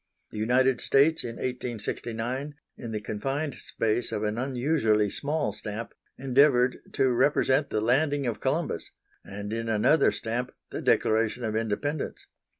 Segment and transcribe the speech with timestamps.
[0.31, 6.79] The United States, in 1869, in the confined space of an unusually small stamp, endeavoured
[6.93, 8.89] to represent the landing of Columbus,
[9.23, 12.25] and in another stamp the Declaration of Independence.